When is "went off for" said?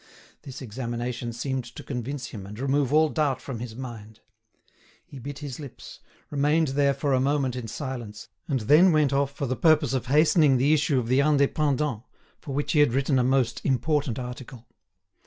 8.91-9.45